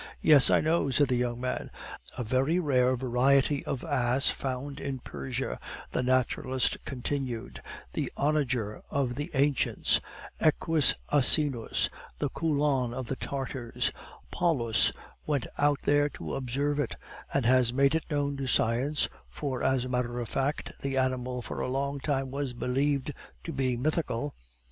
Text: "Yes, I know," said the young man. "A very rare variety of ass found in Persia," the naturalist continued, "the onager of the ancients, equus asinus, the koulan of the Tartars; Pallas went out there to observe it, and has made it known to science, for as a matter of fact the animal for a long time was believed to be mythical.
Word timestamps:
"Yes, 0.23 0.49
I 0.49 0.61
know," 0.61 0.89
said 0.89 1.09
the 1.09 1.15
young 1.15 1.39
man. 1.39 1.69
"A 2.17 2.23
very 2.23 2.57
rare 2.59 2.95
variety 2.95 3.63
of 3.67 3.83
ass 3.83 4.31
found 4.31 4.79
in 4.79 4.97
Persia," 4.97 5.59
the 5.91 6.01
naturalist 6.01 6.75
continued, 6.85 7.61
"the 7.93 8.11
onager 8.17 8.81
of 8.89 9.13
the 9.13 9.29
ancients, 9.35 10.01
equus 10.39 10.95
asinus, 11.11 11.87
the 12.17 12.29
koulan 12.31 12.95
of 12.95 13.09
the 13.09 13.15
Tartars; 13.15 13.91
Pallas 14.31 14.91
went 15.27 15.45
out 15.59 15.83
there 15.83 16.09
to 16.09 16.33
observe 16.33 16.79
it, 16.79 16.95
and 17.31 17.45
has 17.45 17.71
made 17.71 17.93
it 17.93 18.09
known 18.09 18.35
to 18.37 18.47
science, 18.47 19.07
for 19.29 19.61
as 19.61 19.85
a 19.85 19.89
matter 19.89 20.19
of 20.19 20.27
fact 20.27 20.71
the 20.81 20.97
animal 20.97 21.43
for 21.43 21.59
a 21.61 21.67
long 21.69 21.99
time 21.99 22.31
was 22.31 22.53
believed 22.55 23.13
to 23.43 23.53
be 23.53 23.77
mythical. 23.77 24.33